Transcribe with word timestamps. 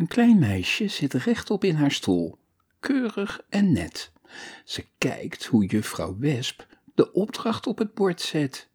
Een 0.00 0.06
klein 0.06 0.38
meisje 0.38 0.88
zit 0.88 1.14
rechtop 1.14 1.64
in 1.64 1.74
haar 1.74 1.90
stoel, 1.90 2.38
keurig 2.78 3.40
en 3.48 3.72
net. 3.72 4.12
Ze 4.64 4.84
kijkt 4.98 5.44
hoe 5.44 5.66
juffrouw 5.66 6.16
Wesp 6.18 6.66
de 6.94 7.12
opdracht 7.12 7.66
op 7.66 7.78
het 7.78 7.94
bord 7.94 8.20
zet. 8.20 8.68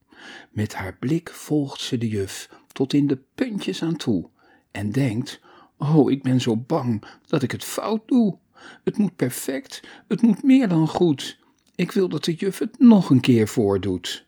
Met 0.51 0.73
haar 0.73 0.97
blik 0.97 1.29
volgt 1.29 1.81
ze 1.81 1.97
de 1.97 2.07
juf 2.07 2.49
tot 2.71 2.93
in 2.93 3.07
de 3.07 3.19
puntjes 3.35 3.83
aan 3.83 3.95
toe 3.95 4.29
en 4.71 4.91
denkt: 4.91 5.41
Oh, 5.77 6.11
ik 6.11 6.23
ben 6.23 6.41
zo 6.41 6.57
bang 6.57 7.03
dat 7.25 7.43
ik 7.43 7.51
het 7.51 7.63
fout 7.63 8.07
doe. 8.07 8.37
Het 8.83 8.97
moet 8.97 9.15
perfect, 9.15 9.81
het 10.07 10.21
moet 10.21 10.43
meer 10.43 10.67
dan 10.67 10.87
goed. 10.87 11.39
Ik 11.75 11.91
wil 11.91 12.09
dat 12.09 12.23
de 12.23 12.33
juf 12.33 12.59
het 12.59 12.79
nog 12.79 13.09
een 13.09 13.21
keer 13.21 13.47
voordoet. 13.47 14.25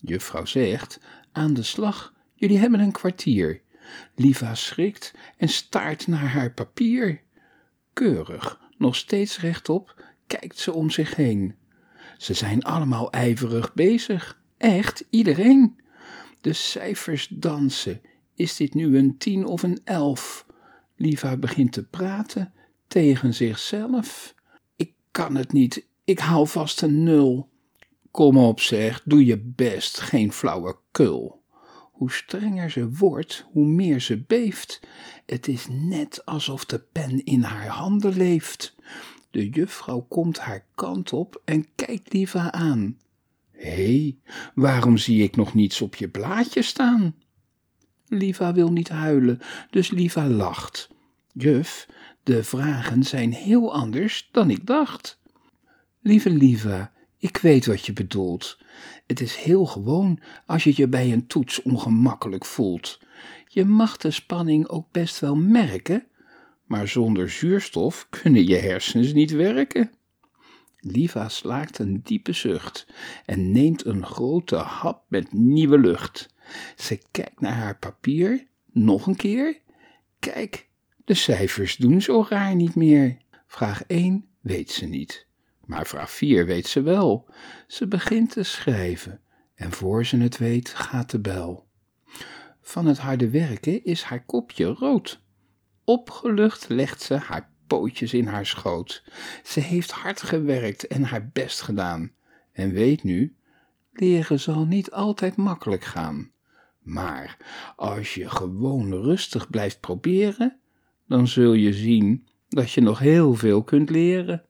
Juffrouw 0.00 0.44
zegt: 0.44 1.00
Aan 1.32 1.54
de 1.54 1.62
slag, 1.62 2.14
jullie 2.34 2.58
hebben 2.58 2.80
een 2.80 2.92
kwartier. 2.92 3.62
Liva 4.14 4.54
schrikt 4.54 5.14
en 5.36 5.48
staart 5.48 6.06
naar 6.06 6.28
haar 6.28 6.52
papier. 6.52 7.20
Keurig, 7.92 8.60
nog 8.78 8.96
steeds 8.96 9.40
rechtop, 9.40 10.04
kijkt 10.26 10.58
ze 10.58 10.72
om 10.72 10.90
zich 10.90 11.14
heen. 11.14 11.54
Ze 12.18 12.34
zijn 12.34 12.62
allemaal 12.62 13.12
ijverig 13.12 13.74
bezig, 13.74 14.40
echt 14.56 15.04
iedereen. 15.10 15.80
De 16.40 16.52
cijfers 16.52 17.28
dansen. 17.28 18.00
Is 18.34 18.56
dit 18.56 18.74
nu 18.74 18.98
een 18.98 19.18
tien 19.18 19.46
of 19.46 19.62
een 19.62 19.80
elf? 19.84 20.46
Liva 20.96 21.36
begint 21.36 21.72
te 21.72 21.84
praten 21.84 22.52
tegen 22.88 23.34
zichzelf. 23.34 24.34
Ik 24.76 24.92
kan 25.10 25.34
het 25.34 25.52
niet, 25.52 25.86
ik 26.04 26.18
haal 26.18 26.46
vast 26.46 26.82
een 26.82 27.02
nul. 27.02 27.48
Kom 28.10 28.38
op 28.38 28.60
zeg, 28.60 29.02
doe 29.04 29.24
je 29.24 29.38
best, 29.38 30.00
geen 30.00 30.32
flauwe 30.32 30.76
kul. 30.90 31.42
Hoe 31.94 32.12
strenger 32.12 32.70
ze 32.70 32.90
wordt, 32.90 33.46
hoe 33.52 33.66
meer 33.66 34.00
ze 34.00 34.22
beeft. 34.26 34.80
Het 35.26 35.48
is 35.48 35.66
net 35.70 36.26
alsof 36.26 36.64
de 36.64 36.78
pen 36.78 37.24
in 37.24 37.42
haar 37.42 37.66
handen 37.66 38.16
leeft. 38.16 38.74
De 39.30 39.48
juffrouw 39.48 40.00
komt 40.00 40.38
haar 40.38 40.66
kant 40.74 41.12
op 41.12 41.42
en 41.44 41.66
kijkt 41.74 42.12
Liva 42.12 42.52
aan. 42.52 42.98
Hé, 43.50 43.70
hey, 43.70 44.16
waarom 44.54 44.96
zie 44.96 45.22
ik 45.22 45.36
nog 45.36 45.54
niets 45.54 45.80
op 45.80 45.94
je 45.94 46.08
blaadje 46.08 46.62
staan? 46.62 47.14
Liva 48.08 48.52
wil 48.52 48.72
niet 48.72 48.88
huilen, 48.88 49.40
dus 49.70 49.90
Liva 49.90 50.28
lacht. 50.28 50.90
Juf, 51.32 51.88
de 52.22 52.44
vragen 52.44 53.02
zijn 53.02 53.32
heel 53.32 53.74
anders 53.74 54.28
dan 54.32 54.50
ik 54.50 54.66
dacht. 54.66 55.20
Lieve 56.00 56.30
Liva, 56.30 56.92
ik 57.24 57.36
weet 57.36 57.66
wat 57.66 57.86
je 57.86 57.92
bedoelt. 57.92 58.58
Het 59.06 59.20
is 59.20 59.36
heel 59.36 59.66
gewoon 59.66 60.20
als 60.46 60.64
je 60.64 60.72
je 60.76 60.88
bij 60.88 61.12
een 61.12 61.26
toets 61.26 61.62
ongemakkelijk 61.62 62.44
voelt. 62.44 63.00
Je 63.48 63.64
mag 63.64 63.96
de 63.96 64.10
spanning 64.10 64.68
ook 64.68 64.90
best 64.90 65.20
wel 65.20 65.36
merken, 65.36 66.06
maar 66.64 66.88
zonder 66.88 67.30
zuurstof 67.30 68.06
kunnen 68.10 68.46
je 68.46 68.56
hersens 68.56 69.12
niet 69.12 69.30
werken. 69.30 69.90
Liva 70.78 71.28
slaakt 71.28 71.78
een 71.78 72.00
diepe 72.02 72.32
zucht 72.32 72.86
en 73.24 73.52
neemt 73.52 73.84
een 73.84 74.06
grote 74.06 74.56
hap 74.56 75.04
met 75.08 75.32
nieuwe 75.32 75.78
lucht. 75.78 76.28
Ze 76.76 77.00
kijkt 77.10 77.40
naar 77.40 77.56
haar 77.56 77.78
papier, 77.78 78.46
nog 78.72 79.06
een 79.06 79.16
keer. 79.16 79.60
Kijk, 80.18 80.68
de 81.04 81.14
cijfers 81.14 81.76
doen 81.76 82.02
zo 82.02 82.26
raar 82.28 82.54
niet 82.54 82.74
meer. 82.74 83.16
Vraag 83.46 83.84
1 83.86 84.26
weet 84.40 84.70
ze 84.70 84.86
niet, 84.86 85.26
maar 85.66 85.86
vraag 85.86 86.10
4 86.10 86.46
weet 86.46 86.66
ze 86.66 86.82
wel. 86.82 87.28
Ze 87.66 87.86
begint 87.86 88.30
te 88.30 88.42
schrijven 88.42 89.20
en 89.54 89.72
voor 89.72 90.04
ze 90.06 90.16
het 90.16 90.38
weet 90.38 90.68
gaat 90.68 91.10
de 91.10 91.20
bel. 91.20 91.68
Van 92.60 92.86
het 92.86 92.98
harde 92.98 93.30
werken 93.30 93.84
is 93.84 94.02
haar 94.02 94.24
kopje 94.24 94.66
rood. 94.66 95.22
Opgelucht 95.84 96.68
legt 96.68 97.02
ze 97.02 97.14
haar 97.14 97.52
pootjes 97.66 98.14
in 98.14 98.26
haar 98.26 98.46
schoot. 98.46 99.04
Ze 99.44 99.60
heeft 99.60 99.90
hard 99.90 100.22
gewerkt 100.22 100.86
en 100.86 101.02
haar 101.02 101.30
best 101.32 101.60
gedaan. 101.60 102.12
En 102.52 102.72
weet 102.72 103.02
nu, 103.02 103.36
leren 103.92 104.40
zal 104.40 104.64
niet 104.64 104.90
altijd 104.90 105.36
makkelijk 105.36 105.84
gaan. 105.84 106.32
Maar 106.82 107.36
als 107.76 108.14
je 108.14 108.30
gewoon 108.30 108.92
rustig 108.92 109.50
blijft 109.50 109.80
proberen, 109.80 110.58
dan 111.06 111.28
zul 111.28 111.52
je 111.52 111.72
zien 111.72 112.26
dat 112.48 112.70
je 112.70 112.80
nog 112.80 112.98
heel 112.98 113.34
veel 113.34 113.62
kunt 113.62 113.90
leren. 113.90 114.44